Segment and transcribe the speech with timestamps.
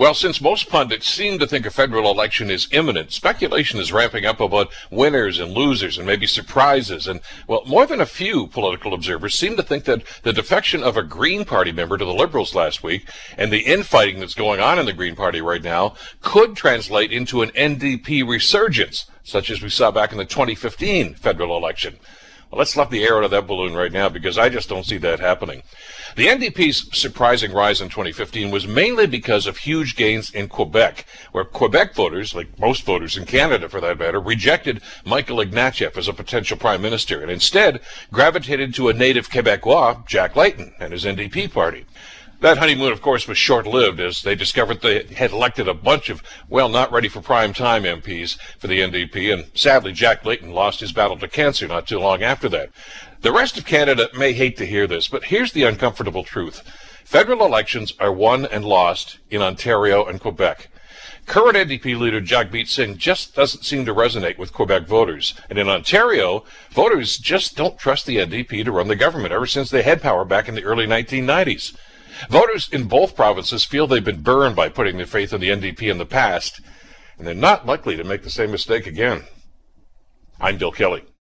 [0.00, 4.24] Well, since most pundits seem to think a federal election is imminent, speculation is ramping
[4.24, 7.06] up about winners and losers and maybe surprises.
[7.06, 10.96] And, well, more than a few political observers seem to think that the defection of
[10.96, 14.78] a Green Party member to the Liberals last week and the infighting that's going on
[14.78, 19.68] in the Green Party right now could translate into an NDP resurgence, such as we
[19.68, 21.98] saw back in the 2015 federal election.
[22.50, 24.84] Well, let's let the air out of that balloon right now because I just don't
[24.84, 25.62] see that happening.
[26.16, 31.44] The NDP's surprising rise in 2015 was mainly because of huge gains in Quebec, where
[31.44, 36.12] Quebec voters, like most voters in Canada for that matter, rejected Michael Ignatieff as a
[36.12, 37.80] potential prime minister and instead
[38.12, 41.86] gravitated to a native Quebecois, Jack Layton, and his NDP party.
[42.40, 46.22] That honeymoon, of course, was short-lived as they discovered they had elected a bunch of,
[46.48, 50.80] well, not ready for prime time MPs for the NDP, and sadly, Jack Layton lost
[50.80, 52.70] his battle to cancer not too long after that.
[53.20, 56.62] The rest of Canada may hate to hear this, but here's the uncomfortable truth.
[57.04, 60.68] Federal elections are won and lost in Ontario and Quebec.
[61.26, 65.34] Current NDP leader Jagmeet Singh just doesn't seem to resonate with Quebec voters.
[65.50, 69.68] And in Ontario, voters just don't trust the NDP to run the government ever since
[69.68, 71.76] they had power back in the early 1990s.
[72.28, 75.90] Voters in both provinces feel they've been burned by putting their faith in the NDP
[75.90, 76.60] in the past,
[77.16, 79.24] and they're not likely to make the same mistake again.
[80.40, 81.04] I'm Bill Kelly.